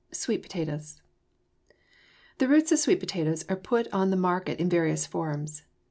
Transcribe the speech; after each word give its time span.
SWEET 0.11 0.41
POTATOES 0.41 0.99
The 2.39 2.47
roots 2.47 2.71
of 2.71 2.79
sweet 2.79 2.99
potatoes 2.99 3.45
are 3.47 3.55
put 3.55 3.87
on 3.93 4.09
the 4.09 4.17
market 4.17 4.59
in 4.59 4.67
various 4.67 5.05
forms. 5.05 5.61